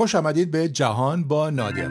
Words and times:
خوش 0.00 0.14
آمدید 0.14 0.50
به 0.50 0.68
جهان 0.68 1.24
با 1.24 1.50
نادر. 1.50 1.88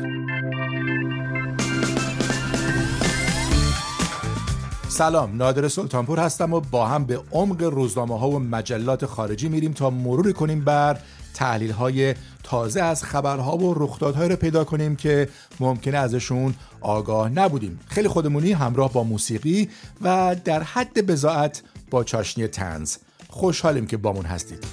سلام 4.88 5.38
نادر 5.38 5.67
سلطانپور 5.67 6.19
هستم 6.19 6.53
و 6.53 6.59
با 6.59 6.87
هم 6.87 7.05
به 7.05 7.21
عمق 7.31 7.63
روزنامه 7.63 8.19
ها 8.19 8.29
و 8.29 8.39
مجلات 8.39 9.05
خارجی 9.05 9.49
میریم 9.49 9.73
تا 9.73 9.89
مروری 9.89 10.33
کنیم 10.33 10.63
بر 10.63 10.99
تحلیل 11.33 11.71
های 11.71 12.15
تازه 12.43 12.81
از 12.81 13.03
خبرها 13.03 13.57
و 13.57 13.73
رخدادهایی 13.73 14.29
رو 14.29 14.35
پیدا 14.35 14.63
کنیم 14.63 14.96
که 14.96 15.29
ممکنه 15.60 15.97
ازشون 15.97 16.53
آگاه 16.81 17.30
نبودیم. 17.30 17.80
خیلی 17.88 18.07
خودمونی 18.07 18.52
همراه 18.52 18.94
با 18.94 19.03
موسیقی 19.03 19.70
و 20.02 20.35
در 20.45 20.63
حد 20.63 21.05
بزاعت 21.05 21.63
با 21.91 22.03
چاشنی 22.03 22.48
تنز 22.48 22.98
خوشحالیم 23.27 23.88
که 23.88 23.98
بامون 23.98 24.26
هستید. 24.26 24.66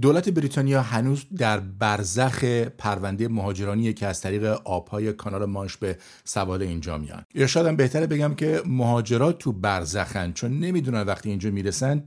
دولت 0.00 0.28
بریتانیا 0.28 0.82
هنوز 0.82 1.24
در 1.36 1.60
برزخ 1.60 2.44
پرونده 2.78 3.28
مهاجرانی 3.28 3.92
که 3.92 4.06
از 4.06 4.20
طریق 4.20 4.44
آبهای 4.64 5.12
کانال 5.12 5.44
مانش 5.44 5.76
به 5.76 5.98
سواحل 6.24 6.62
اینجا 6.62 6.98
میان. 6.98 7.24
یا 7.34 7.46
شاید 7.46 7.76
بهتره 7.76 8.06
بگم 8.06 8.34
که 8.34 8.62
مهاجرات 8.66 9.38
تو 9.38 9.52
برزخن 9.52 10.32
چون 10.32 10.60
نمی‌دونن 10.60 11.02
وقتی 11.02 11.30
اینجا 11.30 11.50
می‌رسن 11.50 12.04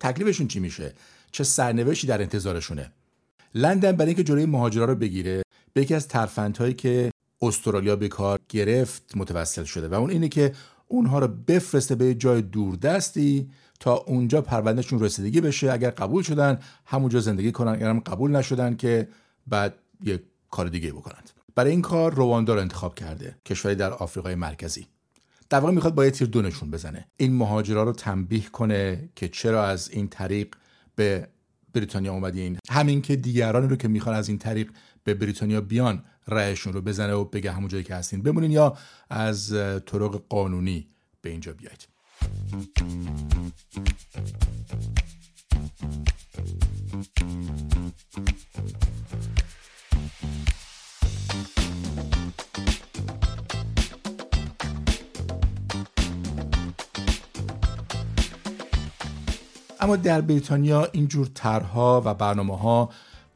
تکلیفشون 0.00 0.48
چی 0.48 0.60
میشه 0.60 0.92
چه 1.32 1.44
سرنوشتی 1.44 2.06
در 2.06 2.22
انتظارشونه. 2.22 2.92
لندن 3.54 3.92
برای 3.92 4.08
اینکه 4.08 4.24
جلوی 4.24 4.46
مهاجرا 4.46 4.84
رو 4.84 4.94
بگیره 4.94 5.42
به 5.72 5.82
یکی 5.82 5.94
از 5.94 6.08
ترفندهایی 6.08 6.74
که 6.74 7.10
استرالیا 7.42 7.96
به 7.96 8.08
کار 8.08 8.38
گرفت 8.48 9.16
متوسل 9.16 9.64
شده 9.64 9.88
و 9.88 9.94
اون 9.94 10.10
اینه 10.10 10.28
که 10.28 10.52
اونها 10.88 11.18
رو 11.18 11.28
بفرسته 11.28 11.94
به 11.94 12.14
جای 12.14 12.42
دوردستی 12.42 13.50
تا 13.80 13.94
اونجا 13.94 14.40
پروندهشون 14.42 15.00
رسیدگی 15.00 15.40
بشه. 15.40 15.72
اگر 15.72 15.90
قبول 15.90 16.22
شدن 16.22 16.58
همونجا 16.86 17.20
زندگی 17.20 17.52
کنن. 17.52 17.72
اگر 17.72 17.88
هم 17.88 18.00
قبول 18.00 18.30
نشدن 18.30 18.76
که 18.76 19.08
بعد 19.46 19.74
یک 20.04 20.22
کار 20.50 20.68
دیگه 20.68 20.92
بکنند. 20.92 21.30
برای 21.54 21.70
این 21.70 21.82
کار 21.82 22.14
رواندا 22.14 22.54
رو 22.54 22.60
انتخاب 22.60 22.94
کرده 22.94 23.36
کشوری 23.46 23.74
در 23.74 23.92
آفریقای 23.92 24.34
مرکزی. 24.34 24.86
در 25.50 25.60
واقع 25.60 25.72
می‌خواد 25.72 25.94
با 25.94 26.04
یه 26.04 26.10
تیر 26.10 26.28
دونشون 26.28 26.70
بزنه. 26.70 27.08
این 27.16 27.36
مهاجرا 27.36 27.82
رو 27.82 27.92
تنبیه 27.92 28.42
کنه 28.42 29.08
که 29.14 29.28
چرا 29.28 29.64
از 29.66 29.90
این 29.90 30.08
طریق 30.08 30.54
به 30.96 31.28
بریتانیا 31.74 32.12
اومدین. 32.12 32.58
همین 32.70 33.02
که 33.02 33.16
دیگرانی 33.16 33.68
رو 33.68 33.76
که 33.76 33.88
می‌خوان 33.88 34.14
از 34.14 34.28
این 34.28 34.38
طریق 34.38 34.70
به 35.04 35.14
بریتانیا 35.14 35.60
بیان 35.60 36.04
رأیشون 36.28 36.72
رو 36.72 36.80
بزنه 36.80 37.12
و 37.12 37.24
بگه 37.24 37.52
همون 37.52 37.68
جایی 37.68 37.84
که 37.84 37.94
هستین. 37.94 38.22
بمونین 38.22 38.50
یا 38.50 38.76
از 39.10 39.50
طرق 39.86 40.22
قانونی 40.28 40.88
به 41.22 41.30
اینجا 41.30 41.52
بیاید. 41.52 41.88
اما 59.80 59.96
در 59.96 60.20
بریتانیا 60.20 60.88
اینجور 60.92 61.28
طرحها 61.34 62.02
و 62.04 62.14
برنامه 62.14 62.58
ها 62.58 62.90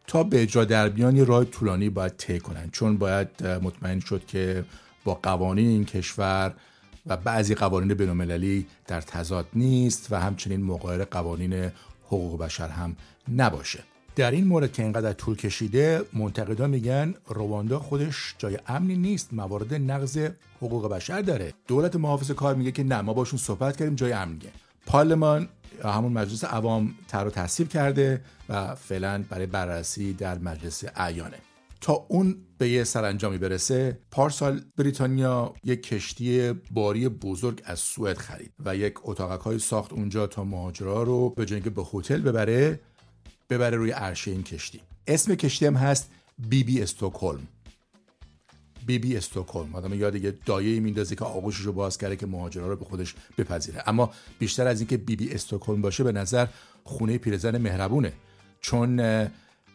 تا 0.06 0.22
به 0.22 0.42
اجرا 0.42 0.64
در 0.64 0.88
بیان 0.88 1.16
یه 1.16 1.24
راه 1.24 1.44
طولانی 1.44 1.88
باید 1.88 2.16
طی 2.16 2.40
کنن 2.40 2.70
چون 2.70 2.98
باید 2.98 3.46
مطمئن 3.46 4.00
شد 4.00 4.26
که 4.26 4.64
با 5.04 5.14
قوانین 5.22 5.68
این 5.68 5.84
کشور 5.84 6.54
و 7.06 7.16
بعضی 7.16 7.54
قوانین 7.54 7.94
بینالمللی 7.94 8.66
در 8.86 9.00
تضاد 9.00 9.46
نیست 9.54 10.12
و 10.12 10.20
همچنین 10.20 10.62
مقایر 10.62 11.04
قوانین 11.04 11.70
حقوق 12.06 12.40
بشر 12.42 12.68
هم 12.68 12.96
نباشه. 13.36 13.84
در 14.16 14.30
این 14.30 14.46
مورد 14.46 14.72
که 14.72 14.82
اینقدر 14.82 15.12
طول 15.12 15.36
کشیده 15.36 16.02
منتقدان 16.12 16.70
میگن 16.70 17.14
رواندا 17.26 17.78
خودش 17.78 18.34
جای 18.38 18.58
امنی 18.66 18.96
نیست 18.96 19.32
موارد 19.32 19.74
نقض 19.74 20.28
حقوق 20.56 20.88
بشر 20.88 21.20
داره. 21.20 21.54
دولت 21.66 21.96
محافظ 21.96 22.30
کار 22.30 22.54
میگه 22.54 22.72
که 22.72 22.84
نه 22.84 23.00
ما 23.00 23.12
باشون 23.12 23.38
صحبت 23.38 23.76
کردیم 23.76 23.94
جای 23.94 24.12
امنیه 24.12 24.50
پارلمان 24.86 25.48
همون 25.84 26.12
مجلس 26.12 26.44
عوام 26.44 26.94
تر 27.08 27.26
و 27.26 27.30
کرده 27.64 28.20
و 28.48 28.74
فعلا 28.74 29.24
برای 29.30 29.46
بررسی 29.46 30.12
در 30.12 30.38
مجلس 30.38 30.84
اعیانه. 30.96 31.38
تا 31.82 32.06
اون 32.08 32.36
به 32.58 32.68
یه 32.68 32.84
سرانجامی 32.84 33.38
برسه 33.38 33.98
پارسال 34.10 34.60
بریتانیا 34.76 35.54
یک 35.64 35.82
کشتی 35.82 36.52
باری 36.52 37.08
بزرگ 37.08 37.62
از 37.64 37.80
سوئد 37.80 38.18
خرید 38.18 38.52
و 38.64 38.76
یک 38.76 38.94
اتاقک 39.02 39.40
های 39.40 39.58
ساخت 39.58 39.92
اونجا 39.92 40.26
تا 40.26 40.44
مهاجرا 40.44 41.02
رو 41.02 41.30
به 41.30 41.46
جای 41.46 41.60
به 41.60 41.82
هتل 41.92 42.20
ببره 42.20 42.80
ببره 43.50 43.76
روی 43.76 43.90
عرشه 43.90 44.30
این 44.30 44.42
کشتی. 44.42 44.80
اسم 45.06 45.34
کشتی 45.34 45.66
هم 45.66 45.74
هست 45.74 46.10
بی 46.48 46.64
بی 46.64 46.82
استوکهلم 46.82 47.48
بی 48.86 48.98
بی 48.98 49.16
استوکهلم 49.16 49.74
آدم 49.74 49.94
یاد 49.94 50.16
یه 50.16 50.34
دایه 50.46 50.80
میندازه 50.80 51.16
که 51.16 51.24
آغوشش 51.24 51.60
رو 51.60 51.72
باز 51.72 51.98
کرده 51.98 52.16
که 52.16 52.26
مهاجرا 52.26 52.68
رو 52.68 52.76
به 52.76 52.84
خودش 52.84 53.14
بپذیره. 53.38 53.82
اما 53.86 54.10
بیشتر 54.38 54.66
از 54.66 54.80
اینکه 54.80 54.96
بی 54.96 55.16
بی 55.16 55.34
استوکهلم 55.34 55.82
باشه 55.82 56.04
به 56.04 56.12
نظر 56.12 56.46
خونه 56.84 57.18
پیرزن 57.18 57.58
مهربونه. 57.58 58.12
چون 58.60 59.00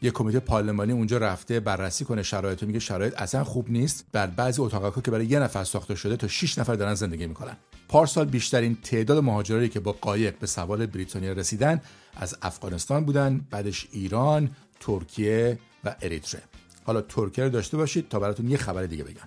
یه 0.01 0.11
کمیته 0.11 0.39
پارلمانی 0.39 0.91
اونجا 0.91 1.17
رفته 1.17 1.59
بررسی 1.59 2.05
کنه 2.05 2.23
شرایط 2.23 2.63
میگه 2.63 2.79
شرایط 2.79 3.21
اصلا 3.21 3.43
خوب 3.43 3.71
نیست. 3.71 4.05
بر 4.11 4.27
بعضی 4.27 4.61
اتاقا 4.61 5.01
که 5.01 5.11
برای 5.11 5.25
یه 5.25 5.39
نفر 5.39 5.63
ساخته 5.63 5.95
شده 5.95 6.17
تا 6.17 6.27
6 6.27 6.57
نفر 6.57 6.75
دارن 6.75 6.93
زندگی 6.93 7.27
می‌کنن. 7.27 7.57
پارسال 7.89 8.25
بیشترین 8.25 8.77
تعداد 8.83 9.23
مهاجرایی 9.23 9.69
که 9.69 9.79
با 9.79 9.91
قایق 9.91 10.39
به 10.39 10.47
سوال 10.47 10.85
بریتانیا 10.85 11.33
رسیدن 11.33 11.81
از 12.15 12.37
افغانستان 12.41 13.05
بودن 13.05 13.45
بعدش 13.51 13.87
ایران 13.91 14.51
ترکیه 14.79 15.59
و 15.83 15.95
اریتره. 16.01 16.41
حالا 16.83 17.01
ترکیه 17.01 17.43
رو 17.43 17.49
داشته 17.49 17.77
باشید 17.77 18.09
تا 18.09 18.19
براتون 18.19 18.49
یه 18.49 18.57
خبر 18.57 18.83
دیگه 18.83 19.03
بگم. 19.03 19.21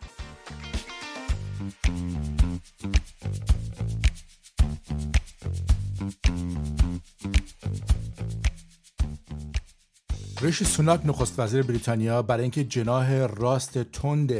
ریشی 10.43 10.65
سوناک 10.65 11.01
نخست 11.05 11.39
وزیر 11.39 11.62
بریتانیا 11.62 12.23
برای 12.23 12.43
اینکه 12.43 12.65
جناح 12.65 13.27
راست 13.27 13.78
تند 13.78 14.33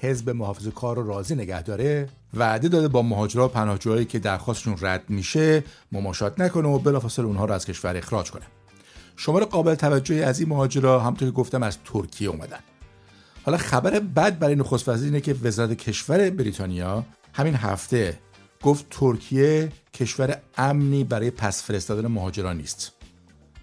حزب 0.00 0.30
محافظ 0.30 0.68
کار 0.68 0.96
رو 0.96 1.06
راضی 1.06 1.34
نگه 1.34 1.62
داره 1.62 2.08
وعده 2.34 2.68
داده 2.68 2.88
با 2.88 3.02
مهاجرا 3.02 3.44
و 3.44 3.48
پناهجوهایی 3.48 4.04
که 4.04 4.18
درخواستشون 4.18 4.76
رد 4.80 5.04
میشه 5.08 5.64
مماشات 5.92 6.40
نکنه 6.40 6.68
و 6.68 6.78
بلافاصله 6.78 7.26
اونها 7.26 7.44
رو 7.44 7.54
از 7.54 7.66
کشور 7.66 7.96
اخراج 7.96 8.30
کنه. 8.30 8.42
شمار 9.16 9.44
قابل 9.44 9.74
توجهی 9.74 10.22
از 10.22 10.40
این 10.40 10.48
مهاجرا 10.48 11.00
همونطور 11.00 11.28
که 11.28 11.34
گفتم 11.34 11.62
از 11.62 11.78
ترکیه 11.84 12.28
اومدن. 12.28 12.60
حالا 13.42 13.58
خبر 13.58 14.00
بد 14.00 14.38
برای 14.38 14.54
نخست 14.54 14.88
وزیر 14.88 15.06
اینه 15.06 15.20
که 15.20 15.34
وزارت 15.42 15.72
کشور 15.72 16.30
بریتانیا 16.30 17.04
همین 17.32 17.54
هفته 17.54 18.18
گفت 18.62 18.86
ترکیه 18.90 19.72
کشور 19.94 20.36
امنی 20.56 21.04
برای 21.04 21.30
پس 21.30 21.62
فرستادن 21.62 22.06
مهاجران 22.06 22.56
نیست. 22.56 22.99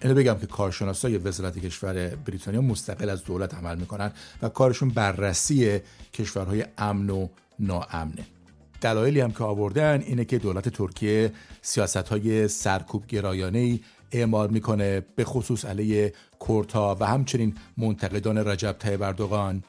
اینو 0.02 0.14
بگم 0.14 0.34
که 0.34 0.46
کارشناسای 0.46 1.18
وزارت 1.18 1.58
کشور 1.58 2.08
بریتانیا 2.16 2.60
مستقل 2.60 3.10
از 3.10 3.24
دولت 3.24 3.54
عمل 3.54 3.78
می‌کنن 3.78 4.12
و 4.42 4.48
کارشون 4.48 4.88
بررسی 4.88 5.80
کشورهای 6.14 6.64
امن 6.78 7.10
و 7.10 7.28
ناامنه. 7.58 8.26
دلایلی 8.80 9.20
هم 9.20 9.32
که 9.32 9.44
آوردن 9.44 10.00
اینه 10.00 10.24
که 10.24 10.38
دولت 10.38 10.68
ترکیه 10.68 11.32
سیاست 11.62 11.96
های 11.96 12.48
سرکوب 12.48 13.06
گرایانه 13.06 13.58
ای 13.58 13.80
اعمال 14.12 14.50
می‌کنه 14.50 15.00
به 15.16 15.24
خصوص 15.24 15.64
علیه 15.64 16.12
کورتا 16.38 16.96
و 17.00 17.06
همچنین 17.06 17.54
منتقدان 17.76 18.38
رجب 18.38 18.76
طیب 18.78 19.02
اردوغان. 19.02 19.62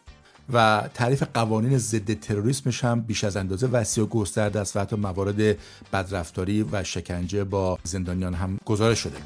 و 0.53 0.89
تعریف 0.93 1.23
قوانین 1.33 1.77
ضد 1.77 2.13
تروریسمش 2.13 2.83
هم 2.83 3.01
بیش 3.01 3.23
از 3.23 3.37
اندازه 3.37 3.67
وسیع 3.67 4.03
و 4.03 4.07
گسترده 4.07 4.59
است 4.59 4.77
و 4.77 4.79
حتی 4.79 4.95
موارد 4.95 5.57
بدرفتاری 5.93 6.65
و 6.71 6.83
شکنجه 6.83 7.43
با 7.43 7.79
زندانیان 7.83 8.33
هم 8.33 8.57
گزارش 8.65 8.99
شده. 8.99 9.17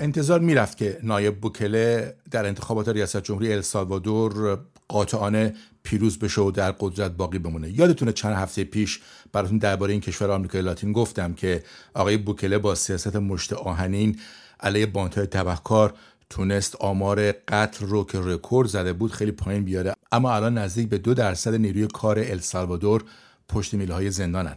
انتظار 0.00 0.40
می‌رفت 0.40 0.76
که 0.76 0.98
نایب 1.02 1.40
بوکله 1.40 2.14
در 2.30 2.46
انتخابات 2.46 2.88
ریاست 2.88 3.16
جمهوری 3.16 3.52
السالوادور 3.52 4.58
قاطعانه 4.88 5.54
پیروز 5.82 6.18
بشه 6.18 6.40
و 6.40 6.50
در 6.50 6.72
قدرت 6.72 7.10
باقی 7.10 7.38
بمونه. 7.38 7.78
یادتونه 7.78 8.12
چند 8.12 8.36
هفته 8.36 8.64
پیش 8.64 9.00
براتون 9.32 9.58
درباره 9.58 9.92
این 9.92 10.00
کشور 10.00 10.30
آمریکای 10.30 10.62
لاتین 10.62 10.92
گفتم 10.92 11.32
که 11.32 11.62
آقای 11.94 12.16
بوکله 12.16 12.58
با 12.58 12.74
سیاست 12.74 13.16
مشت 13.16 13.52
آهنین 13.52 14.18
علیه 14.60 14.86
بانتهای 14.86 15.26
تبهکار 15.26 15.94
تونست 16.30 16.76
آمار 16.76 17.32
قتل 17.32 17.86
رو 17.86 18.04
که 18.04 18.18
رکورد 18.22 18.68
زده 18.68 18.92
بود 18.92 19.12
خیلی 19.12 19.32
پایین 19.32 19.64
بیاره. 19.64 19.94
اما 20.12 20.34
الان 20.34 20.58
نزدیک 20.58 20.88
به 20.88 20.98
دو 20.98 21.14
درصد 21.14 21.54
نیروی 21.54 21.86
کار 21.86 22.18
السالوادور 22.18 23.04
پشت 23.48 23.74
میله 23.74 23.94
های 23.94 24.10
زندانن. 24.10 24.56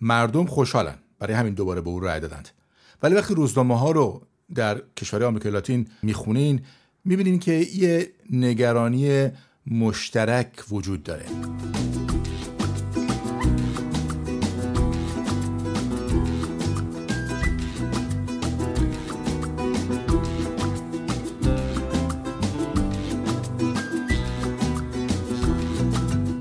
مردم 0.00 0.46
خوشحالن. 0.46 0.94
برای 1.18 1.34
همین 1.34 1.54
دوباره 1.54 1.80
به 1.80 1.90
او 1.90 2.00
رأی 2.00 2.20
دادند. 2.20 2.48
ولی 3.02 3.14
وقتی 3.14 3.34
روزنامه 3.34 3.78
ها 3.78 3.90
رو 3.90 4.22
در 4.54 4.82
کشور 4.96 5.24
آمریکای 5.24 5.52
لاتین 5.52 5.88
می‌خونین 6.02 6.60
می‌بینین 7.04 7.38
که 7.38 7.52
یه 7.52 8.10
نگرانی 8.30 9.28
مشترک 9.66 10.64
وجود 10.70 11.02
داره. 11.02 11.24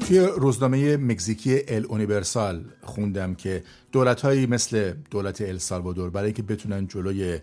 توی 0.08 0.20
روزنامه 0.20 0.98
مکزیکی 0.98 1.60
ال 1.68 1.86
اونیورسال 1.86 2.66
خوندم 2.82 3.36
که 3.36 3.64
دولت 3.92 4.26
مثل 4.26 4.94
دولت 5.12 5.42
ال 5.42 5.58
سالوادور 5.58 6.10
برای 6.10 6.26
اینکه 6.26 6.44
بتونن 6.44 6.88
جلوی 6.88 7.40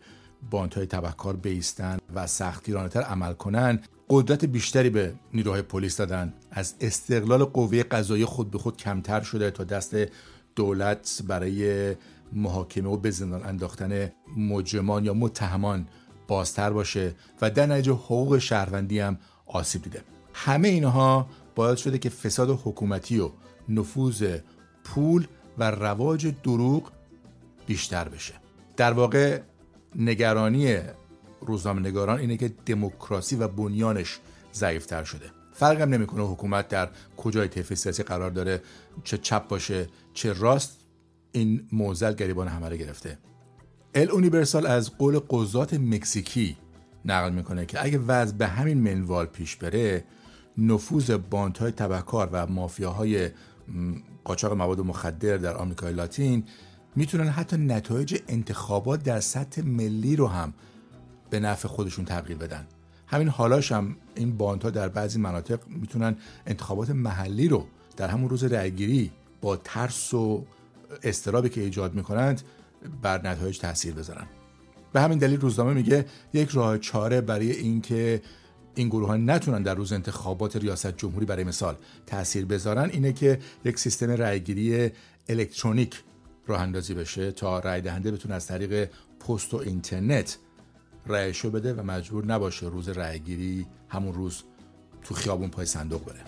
باند 0.50 0.74
های 0.74 0.86
تبهکار 0.86 1.36
بیستن 1.36 1.98
و 2.14 2.26
سختگیرانه 2.26 2.88
عمل 2.88 3.32
کنن 3.32 3.80
قدرت 4.10 4.44
بیشتری 4.44 4.90
به 4.90 5.14
نیروهای 5.34 5.62
پلیس 5.62 5.96
دادن. 5.96 6.32
از 6.50 6.74
استقلال 6.80 7.44
قوه 7.44 7.82
قضایی 7.82 8.24
خود 8.24 8.50
به 8.50 8.58
خود 8.58 8.76
کمتر 8.76 9.20
شده 9.20 9.50
تا 9.50 9.64
دست 9.64 9.96
دولت 10.56 11.22
برای 11.26 11.94
محاکمه 12.32 12.88
و 12.88 12.96
به 12.96 13.10
زندان 13.10 13.44
انداختن 13.44 14.12
مجرمان 14.36 15.04
یا 15.04 15.14
متهمان 15.14 15.86
بازتر 16.28 16.70
باشه 16.70 17.14
و 17.42 17.50
در 17.50 17.66
نتیجه 17.66 17.92
حقوق 17.92 18.38
شهروندی 18.38 19.00
هم 19.00 19.18
آسیب 19.46 19.82
دیده. 19.82 20.02
همه 20.34 20.68
اینها 20.68 21.26
باعث 21.54 21.78
شده 21.78 21.98
که 21.98 22.08
فساد 22.08 22.60
حکومتی 22.64 23.18
و 23.18 23.30
نفوذ 23.68 24.36
پول 24.84 25.26
و 25.58 25.70
رواج 25.70 26.34
دروغ 26.42 26.90
بیشتر 27.66 28.08
بشه. 28.08 28.34
در 28.76 28.92
واقع 28.92 29.40
نگرانی 29.96 30.76
روزنامه 31.40 31.80
نگاران 31.80 32.18
اینه 32.18 32.36
که 32.36 32.48
دموکراسی 32.66 33.36
و 33.36 33.48
بنیانش 33.48 34.18
ضعیفتر 34.54 35.04
شده. 35.04 35.30
فرق 35.52 35.80
هم 35.80 35.88
نمی‌کنه 35.88 36.22
حکومت 36.22 36.68
در 36.68 36.88
کجای 37.16 37.48
طیف 37.48 37.74
سیاسی 37.74 38.02
قرار 38.02 38.30
داره 38.30 38.62
چه 39.04 39.18
چپ 39.18 39.48
باشه 39.48 39.88
چه 40.14 40.32
راست. 40.32 40.78
این 41.32 41.68
موزل 41.72 42.12
گریبان 42.12 42.48
همه 42.48 42.68
رو 42.68 42.76
گرفته. 42.76 43.18
ال 43.94 44.10
اونیورسال 44.10 44.66
از 44.66 44.98
قول 44.98 45.18
قضات 45.18 45.74
مکزیکی 45.74 46.56
نقل 47.04 47.32
می‌کنه 47.32 47.66
که 47.66 47.84
اگه 47.84 47.98
وضع 47.98 48.36
به 48.36 48.46
همین 48.46 48.78
منوال 48.78 49.26
پیش 49.26 49.56
بره 49.56 50.04
نفوذ 50.58 51.10
باندهای 51.10 51.72
تبهکار 51.72 52.28
و 52.32 52.46
مافیاهای 52.46 53.30
قاچاق 54.24 54.52
مواد 54.52 54.80
مخدر 54.80 55.36
در 55.36 55.56
آمریکای 55.56 55.92
لاتین 55.92 56.44
می‌تونن 56.96 57.28
حتی 57.28 57.56
نتایج 57.56 58.18
انتخابات 58.28 59.02
در 59.02 59.20
سطح 59.20 59.62
ملی 59.62 60.16
رو 60.16 60.26
هم 60.26 60.52
به 61.30 61.40
نفع 61.40 61.68
خودشون 61.68 62.04
تغییر 62.04 62.38
بدن. 62.38 62.66
همین 63.06 63.28
حالاش 63.28 63.72
هم 63.72 63.96
این 64.14 64.36
باندها 64.36 64.70
در 64.70 64.88
بعضی 64.88 65.18
مناطق 65.18 65.60
می‌تونن 65.68 66.16
انتخابات 66.46 66.90
محلی 66.90 67.48
رو 67.48 67.66
در 67.96 68.08
همون 68.08 68.28
روز 68.28 68.44
رأیگیری 68.44 69.10
با 69.40 69.56
ترس 69.56 70.14
و 70.14 70.44
استرابی 71.02 71.48
که 71.48 71.60
ایجاد 71.60 71.94
می‌کنند 71.94 72.42
بر 73.02 73.28
نتایج 73.28 73.58
تاثیر 73.58 73.94
بذارن. 73.94 74.26
به 74.92 75.00
همین 75.00 75.18
دلیل 75.18 75.40
روزنامه 75.40 75.74
میگه 75.74 76.06
یک 76.32 76.48
راه 76.48 76.78
چاره 76.78 77.20
برای 77.20 77.52
اینکه 77.52 78.22
این 78.74 78.88
گروه 78.88 79.08
ها 79.08 79.16
نتونن 79.16 79.62
در 79.62 79.74
روز 79.74 79.92
انتخابات 79.92 80.56
ریاست 80.56 80.96
جمهوری 80.96 81.26
برای 81.26 81.44
مثال 81.44 81.76
تاثیر 82.06 82.44
بذارن 82.44 82.90
اینه 82.90 83.12
که 83.12 83.38
یک 83.64 83.78
سیستم 83.78 84.10
رأیگیری 84.10 84.90
الکترونیک 85.28 86.02
راه 86.46 86.60
اندازی 86.60 86.94
بشه 86.94 87.32
تا 87.32 87.58
رأی 87.58 87.80
دهنده 87.80 88.10
بتونه 88.10 88.34
از 88.34 88.46
طریق 88.46 88.90
پست 89.20 89.54
و 89.54 89.56
اینترنت 89.56 90.38
رأیشو 91.06 91.50
بده 91.50 91.74
و 91.74 91.82
مجبور 91.82 92.26
نباشه 92.26 92.66
روز 92.66 92.88
رأیگیری 92.88 93.66
همون 93.88 94.14
روز 94.14 94.42
تو 95.02 95.14
خیابون 95.14 95.50
پای 95.50 95.66
صندوق 95.66 96.04
بره. 96.04 96.20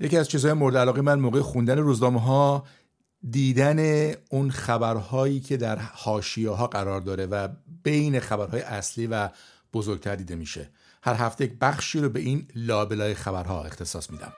یکی 0.00 0.16
از 0.16 0.28
چیزهای 0.28 0.54
مورد 0.54 0.76
علاقه 0.76 1.00
من 1.02 1.18
موقع 1.18 1.40
خوندن 1.40 1.78
روزنامه 1.78 2.20
ها 2.20 2.64
دیدن 3.30 4.12
اون 4.30 4.50
خبرهایی 4.50 5.40
که 5.40 5.56
در 5.56 5.78
حاشیه 5.78 6.50
ها 6.50 6.66
قرار 6.66 7.00
داره 7.00 7.26
و 7.26 7.48
بین 7.82 8.20
خبرهای 8.20 8.60
اصلی 8.60 9.06
و 9.06 9.28
بزرگتر 9.72 10.16
دیده 10.16 10.34
میشه. 10.34 10.70
هر 11.02 11.14
هفته 11.14 11.44
یک 11.44 11.52
بخشی 11.60 12.00
رو 12.00 12.08
به 12.08 12.20
این 12.20 12.48
لابلای 12.54 13.14
خبرها 13.14 13.64
اختصاص 13.64 14.10
میدم. 14.10 14.32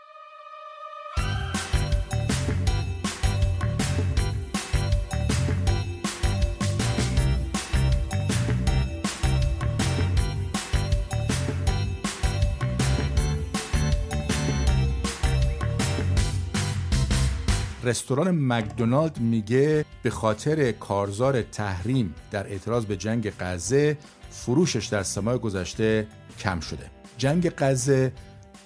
رستوران 17.83 18.31
مکدونالد 18.31 19.21
میگه 19.21 19.85
به 20.03 20.11
خاطر 20.11 20.73
کارزار 20.73 21.43
تحریم 21.43 22.15
در 22.31 22.47
اعتراض 22.47 22.85
به 22.85 22.97
جنگ 22.97 23.33
غزه 23.41 23.99
فروشش 24.31 24.87
در 24.87 25.03
سمای 25.03 25.39
گذشته 25.39 26.07
کم 26.39 26.61
شده. 26.61 26.91
جنگ 27.19 27.51
غزه 27.59 28.13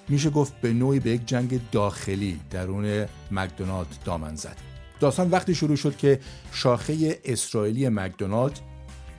میشه 0.08 0.30
گفت 0.30 0.60
به 0.60 0.72
نوعی 0.72 1.00
به 1.00 1.10
یک 1.10 1.26
جنگ 1.26 1.60
داخلی 1.72 2.40
درون 2.50 3.06
مکدونالد 3.30 3.86
دامن 4.04 4.36
زد. 4.36 4.56
داستان 5.00 5.30
وقتی 5.30 5.54
شروع 5.54 5.76
شد 5.76 5.96
که 5.96 6.20
شاخه 6.52 7.20
اسرائیلی 7.24 7.88
مکدونالد 7.88 8.60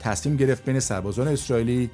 تصمیم 0.00 0.36
گرفت 0.36 0.64
بین 0.64 0.80
سربازان 0.80 1.28
اسرائیلی 1.28 1.90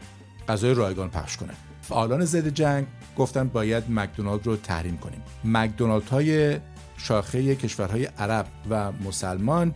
غذای 0.48 0.74
رایگان 0.74 1.10
پخش 1.10 1.36
کنه. 1.36 1.52
فعالان 1.82 2.24
ضد 2.24 2.48
جنگ 2.48 2.86
گفتن 3.16 3.48
باید 3.48 3.84
مکدونالد 3.90 4.46
رو 4.46 4.56
تحریم 4.56 4.96
کنیم. 4.96 5.22
مکدونالد 5.44 6.08
های 6.08 6.58
شاخه 6.96 7.54
کشورهای 7.54 8.04
عرب 8.04 8.46
و 8.70 8.92
مسلمان. 8.92 9.74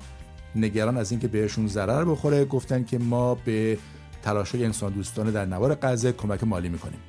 نگران 0.54 0.96
از 0.96 1.10
اینکه 1.10 1.28
بهشون 1.28 1.68
ضرر 1.68 2.04
بخوره 2.04 2.44
گفتن 2.44 2.84
که 2.84 2.98
ما 2.98 3.34
به 3.34 3.78
تلاشای 4.22 4.64
انسان 4.64 4.92
دوستانه 4.92 5.30
در 5.30 5.46
نوار 5.46 5.74
غزه 5.74 6.12
کمک 6.12 6.44
مالی 6.44 6.68
می‌کنیم. 6.68 7.00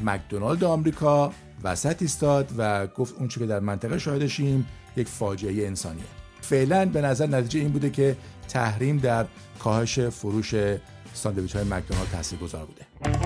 مکدونالد 0.00 0.64
آمریکا 0.64 1.32
وسط 1.64 2.02
ایستاد 2.02 2.52
و 2.58 2.86
گفت 2.86 3.14
اون 3.18 3.28
که 3.28 3.46
در 3.46 3.60
منطقه 3.60 3.98
شاهدشیم 3.98 4.66
یک 4.96 5.08
فاجعه 5.08 5.66
انسانیه. 5.66 6.04
فعلا 6.40 6.86
به 6.86 7.00
نظر 7.00 7.26
نتیجه 7.26 7.60
این 7.60 7.68
بوده 7.68 7.90
که 7.90 8.16
تحریم 8.48 8.98
در 8.98 9.26
کاهش 9.58 10.00
فروش 10.00 10.54
ساندویچ 11.14 11.56
های 11.56 11.64
مکدونالد 11.64 12.10
تاثیرگذار 12.12 12.66
بوده. 12.66 13.17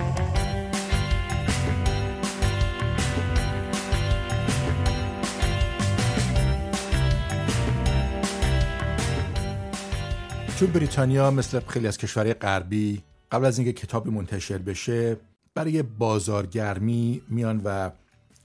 تو 10.63 10.69
بریتانیا 10.69 11.31
مثل 11.31 11.59
خیلی 11.59 11.87
از 11.87 11.97
کشورهای 11.97 12.33
غربی 12.33 13.03
قبل 13.31 13.45
از 13.45 13.57
اینکه 13.57 13.73
کتابی 13.73 14.09
منتشر 14.09 14.57
بشه 14.57 15.17
برای 15.55 15.83
بازارگرمی 15.83 17.21
میان 17.29 17.61
و 17.65 17.91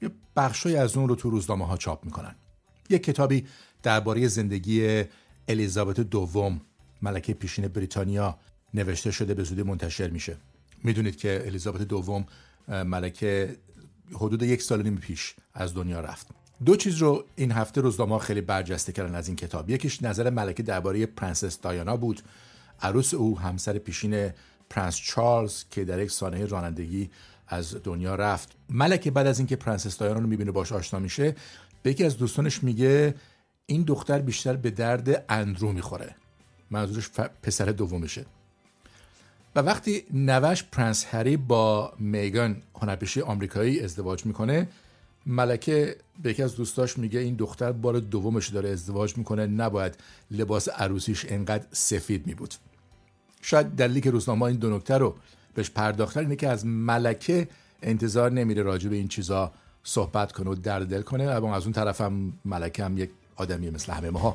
یه 0.03 0.11
بخشی 0.37 0.77
از 0.77 0.97
اون 0.97 1.09
رو 1.09 1.15
تو 1.15 1.31
روزنامه 1.31 1.67
ها 1.67 1.77
چاپ 1.77 2.05
می‌کنن. 2.05 2.35
یک 2.91 3.03
کتابی 3.03 3.47
درباره 3.83 4.29
زندگی 4.29 5.05
الیزابت 5.49 6.01
دوم 6.01 6.61
ملکه 7.03 7.35
پیشین 7.35 7.69
بریتانیا 7.69 8.39
نوشته 8.75 9.11
شده 9.11 9.35
به 9.35 9.43
زودی 9.43 9.63
منتشر 9.63 10.11
میشه. 10.11 10.37
می‌دونید 10.85 11.17
که 11.17 11.43
الیزابت 11.47 11.83
دوم 11.83 12.27
ملکه 12.69 13.57
حدود 14.13 14.43
یک 14.43 14.63
سال 14.63 14.83
نیم 14.83 14.97
پیش 14.97 15.35
از 15.55 15.75
دنیا 15.75 16.01
رفت. 16.01 16.38
دو 16.65 16.77
چیز 16.77 16.97
رو 16.97 17.25
این 17.37 17.53
هفته 17.53 17.81
روزنامه 17.81 18.19
خیلی 18.19 18.41
برجسته 18.41 18.93
کردن 18.93 19.15
از 19.15 19.29
این 19.29 19.37
کتاب. 19.37 19.71
یکیش 19.71 20.03
نظر 20.03 20.31
ملکه 20.31 20.63
درباره 20.63 21.07
پرنسس 21.07 21.61
دایانا 21.61 21.97
بود. 21.97 22.23
عروس 22.83 23.15
او 23.15 23.39
همسر 23.39 23.79
پیشین 23.79 24.31
پرنس 24.71 24.97
چارلز 24.97 25.65
که 25.71 25.85
در 25.85 26.03
یک 26.03 26.11
سانحه 26.11 26.47
رانندگی 26.47 27.11
از 27.49 27.77
دنیا 27.85 28.15
رفت. 28.15 28.53
ملکه 28.71 29.11
بعد 29.11 29.27
از 29.27 29.39
اینکه 29.39 29.57
پرنسس 29.57 29.99
دایانا 29.99 30.21
رو 30.21 30.27
می‌بینه 30.27 30.51
باش 30.51 30.73
آشنا 30.73 31.01
میشه 31.01 31.37
به 31.83 31.91
یکی 31.91 32.05
از 32.05 32.17
دوستانش 32.17 32.65
میگه 32.65 33.15
این 33.67 33.83
دختر 33.83 34.19
بیشتر 34.19 34.57
به 34.57 34.71
درد 34.71 35.25
اندرو 35.29 35.73
می‌خوره. 35.73 36.15
منظورش 36.71 37.11
پسر 37.43 37.65
دومشه. 37.65 38.27
و 39.57 39.61
وقتی 39.61 40.05
نوش 40.13 40.65
پرنس 40.73 41.07
هری 41.11 41.37
با 41.37 41.93
میگان 41.99 42.63
هنرپیشه 42.75 43.23
آمریکایی 43.23 43.81
ازدواج 43.81 44.27
می‌کنه 44.27 44.69
ملکه 45.27 45.97
به 46.23 46.31
یکی 46.31 46.43
از 46.43 46.57
دوستاش 46.57 46.99
میگه 46.99 47.21
این 47.21 47.35
دختر 47.35 47.73
بار 47.73 48.01
دومش 48.01 48.49
داره 48.49 48.69
ازدواج 48.69 49.17
می‌کنه 49.17 49.47
نباید 49.47 49.97
لباس 50.31 50.69
عروسیش 50.69 51.27
انقدر 51.29 51.67
سفید 51.73 52.27
میبود. 52.27 52.55
شاید 53.43 53.67
دلیلی 53.67 54.01
که 54.01 54.11
روزنامه 54.11 54.43
این 54.43 54.57
دو 54.57 54.77
نکته 54.77 54.99
رو 54.99 55.15
بهش 55.55 55.71
پرداختن 55.71 56.21
اینه 56.21 56.37
که 56.37 56.49
از 56.49 56.67
ملکه 56.67 57.49
انتظار 57.83 58.33
نمیره 58.33 58.63
راجع 58.63 58.91
به 58.91 58.97
این 58.97 59.09
چیزا 59.09 59.53
صحبت 59.85 60.33
کنه 60.33 60.51
و 60.51 60.55
درد 60.55 60.87
دل 60.87 61.03
کنه. 61.03 61.25
اما 61.25 61.57
از 61.57 61.63
اون 61.63 61.73
طرف 61.73 62.01
هم 62.01 62.33
ملکه 62.45 62.85
هم 62.85 62.99
یک 62.99 63.11
آدمی 63.37 63.71
مثل 63.71 63.93
همه 63.93 64.11
ماها. 64.11 64.35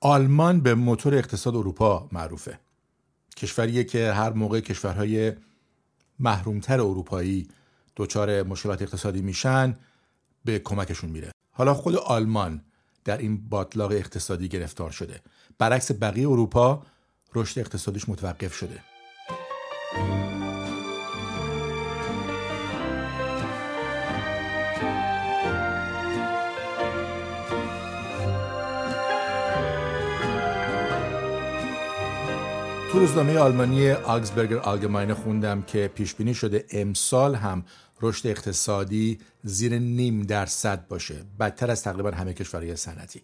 آلمان 0.00 0.60
به 0.60 0.74
موتور 0.74 1.14
اقتصاد 1.14 1.56
اروپا 1.56 2.08
معروفه. 2.12 2.58
کشوریه 3.38 3.84
که 3.84 4.12
هر 4.12 4.32
موقع 4.32 4.60
کشورهای 4.60 5.32
محرومتر 6.18 6.80
اروپایی 6.80 7.48
دچار 7.96 8.42
مشکلات 8.42 8.82
اقتصادی 8.82 9.22
میشن 9.22 9.76
به 10.44 10.58
کمکشون 10.58 11.10
میره. 11.10 11.30
حالا 11.50 11.74
خود 11.74 11.96
آلمان 11.96 12.64
در 13.04 13.18
این 13.18 13.48
باطلاق 13.48 13.90
اقتصادی 13.92 14.48
گرفتار 14.48 14.90
شده. 14.90 15.20
برعکس 15.58 15.92
بقیه 16.00 16.28
اروپا 16.28 16.82
رشد 17.34 17.58
اقتصادیش 17.58 18.08
متوقف 18.08 18.54
شده. 18.54 18.82
تو 32.98 33.04
روزنامه 33.04 33.38
آلمانی 33.38 33.90
آگزبرگر 33.90 34.56
آلگماینه 34.56 35.14
خوندم 35.14 35.62
که 35.62 35.90
پیش 35.94 36.14
بینی 36.14 36.34
شده 36.34 36.64
امسال 36.70 37.34
هم 37.34 37.64
رشد 38.02 38.26
اقتصادی 38.26 39.18
زیر 39.42 39.78
نیم 39.78 40.22
درصد 40.22 40.88
باشه. 40.88 41.24
بدتر 41.40 41.70
از 41.70 41.82
تقریبا 41.82 42.10
همه 42.10 42.34
کشورهای 42.34 42.76
صنعتی. 42.76 43.22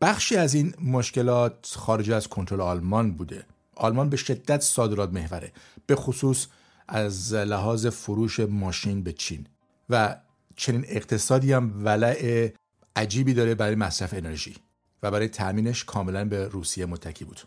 بخشی 0.00 0.36
از 0.36 0.54
این 0.54 0.74
مشکلات 0.84 1.74
خارج 1.76 2.10
از 2.10 2.28
کنترل 2.28 2.60
آلمان 2.60 3.12
بوده. 3.12 3.46
آلمان 3.74 4.08
به 4.08 4.16
شدت 4.16 4.60
صادرات 4.60 5.12
محوره 5.12 5.52
به 5.86 5.96
خصوص 5.96 6.46
از 6.88 7.34
لحاظ 7.34 7.86
فروش 7.86 8.40
ماشین 8.40 9.02
به 9.02 9.12
چین. 9.12 9.46
و 9.90 10.16
چنین 10.56 10.84
اقتصادی 10.88 11.52
هم 11.52 11.84
ولع 11.84 12.48
عجیبی 12.96 13.34
داره 13.34 13.54
برای 13.54 13.74
مصرف 13.74 14.14
انرژی 14.14 14.56
و 15.02 15.10
برای 15.10 15.28
تامینش 15.28 15.84
کاملا 15.84 16.24
به 16.24 16.48
روسیه 16.48 16.86
متکی 16.86 17.24
بود. 17.24 17.40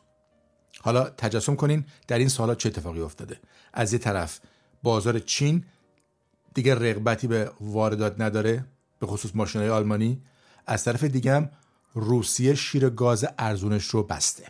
حالا 0.81 1.09
تجسم 1.09 1.55
کنین 1.55 1.85
در 2.07 2.17
این 2.17 2.29
سالها 2.29 2.55
چه 2.55 2.69
اتفاقی 2.69 3.01
افتاده. 3.01 3.39
از 3.73 3.93
یه 3.93 3.99
طرف 3.99 4.39
بازار 4.83 5.19
چین 5.19 5.65
دیگه 6.53 6.75
رغبتی 6.75 7.27
به 7.27 7.51
واردات 7.61 8.21
نداره 8.21 8.65
به 8.99 9.07
خصوص 9.07 9.31
ماشینهای 9.35 9.69
آلمانی. 9.69 10.21
از 10.67 10.83
طرف 10.83 11.03
دیگه 11.03 11.35
هم 11.35 11.49
روسیه 11.93 12.55
شیر 12.55 12.89
گاز 12.89 13.25
ارزونش 13.37 13.85
رو 13.85 14.03
بسته. 14.03 14.47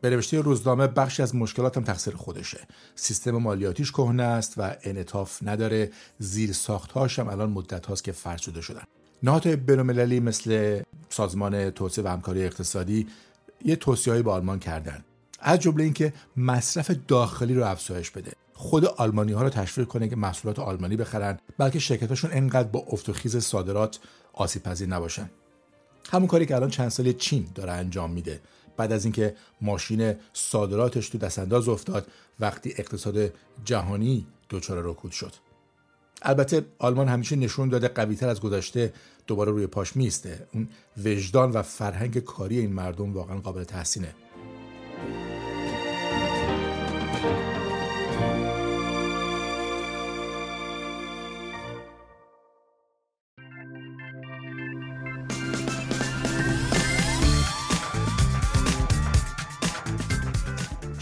به 0.00 0.10
نوشته 0.10 0.40
روزنامه 0.40 0.86
بخشی 0.86 1.22
از 1.22 1.34
مشکلات 1.34 1.76
هم 1.76 1.84
تقصیر 1.84 2.14
خودشه. 2.14 2.60
سیستم 2.94 3.30
مالیاتیش 3.30 3.92
کهنه 3.92 4.22
است 4.22 4.54
و 4.56 4.74
انعطاف 4.82 5.42
نداره. 5.42 5.90
زیر 6.18 6.52
ساختهاش 6.52 7.18
هم 7.18 7.28
الان 7.28 7.50
مدت 7.50 7.86
هاست 7.86 8.04
که 8.04 8.12
فرسوده 8.12 8.60
شدن. 8.60 8.82
نهادهای 9.22 9.56
بینالمللی 9.56 10.20
مثل 10.20 10.82
سازمان 11.08 11.70
توسعه 11.70 12.04
و 12.04 12.08
همکاری 12.08 12.44
اقتصادی 12.44 13.06
یه 13.64 13.76
توصیه‌ای 13.76 14.22
به 14.22 14.30
آلمان 14.30 14.58
کردن. 14.58 15.04
از 15.40 15.58
جمله 15.58 15.84
اینکه 15.84 16.12
مصرف 16.36 16.90
داخلی 17.08 17.54
رو 17.54 17.64
افزایش 17.64 18.10
بده. 18.10 18.32
خود 18.54 18.84
آلمانی 18.84 19.32
ها 19.32 19.42
رو 19.42 19.48
تشویق 19.48 19.88
کنه 19.88 20.08
که 20.08 20.16
محصولات 20.16 20.58
آلمانی 20.58 20.96
بخرن 20.96 21.38
بلکه 21.58 21.78
شرکتاشون 21.78 22.30
انقدر 22.32 22.68
با 22.68 22.78
افت 22.78 23.08
و 23.08 23.12
خیز 23.12 23.36
صادرات 23.36 23.98
آسیب 24.32 24.62
پذیر 24.62 24.88
نباشن 24.88 25.30
همون 26.10 26.28
کاری 26.28 26.46
که 26.46 26.56
الان 26.56 26.70
چند 26.70 26.88
سال 26.88 27.12
چین 27.12 27.48
داره 27.54 27.72
انجام 27.72 28.10
میده. 28.10 28.40
بعد 28.76 28.92
از 28.92 29.04
اینکه 29.04 29.36
ماشین 29.60 30.14
صادراتش 30.32 31.08
تو 31.08 31.18
دستانداز 31.18 31.68
افتاد 31.68 32.06
وقتی 32.40 32.74
اقتصاد 32.78 33.32
جهانی 33.64 34.26
دچار 34.50 34.82
رکود 34.82 35.12
شد. 35.12 35.32
البته 36.22 36.64
آلمان 36.78 37.08
همیشه 37.08 37.36
نشون 37.36 37.68
داده 37.68 37.88
قویتر 37.88 38.28
از 38.28 38.40
گذشته 38.40 38.92
دوباره 39.26 39.52
روی 39.52 39.66
پاش 39.66 39.96
میسته 39.96 40.46
اون 40.54 40.68
وجدان 41.04 41.50
و 41.50 41.62
فرهنگ 41.62 42.18
کاری 42.18 42.58
این 42.58 42.72
مردم 42.72 43.12
واقعا 43.12 43.38
قابل 43.40 43.64
تحسینه. 43.64 44.14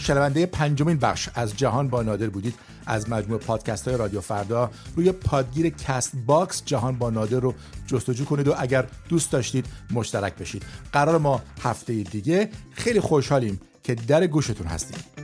شنونده 0.07 0.45
پنجمین 0.45 0.97
بخش. 0.97 1.29
از 1.35 1.57
جهان 1.57 1.87
با 1.87 2.03
نادر 2.03 2.29
بودید. 2.29 2.55
از 2.85 3.09
مجموع 3.09 3.39
پادکست 3.39 3.87
های 3.87 3.97
رادیو 3.97 4.21
فردا 4.21 4.71
روی 4.95 5.11
پادگیر 5.11 5.69
Castbox 5.69 6.61
جهان 6.65 6.97
با 6.97 7.09
نادر 7.09 7.39
رو 7.39 7.53
جستجو 7.87 8.25
کنید 8.25 8.47
و 8.47 8.53
اگر 8.57 8.85
دوست 9.09 9.31
داشتید 9.31 9.65
مشترک 9.91 10.35
بشید. 10.35 10.63
قرار 10.91 11.17
ما 11.17 11.41
هفته 11.63 11.93
دیگه 11.93 12.49
خیلی 12.71 12.99
خوشحالیم 12.99 13.61
که 13.83 13.95
در 13.95 14.27
گوشتون 14.27 14.67
هستیم. 14.67 15.16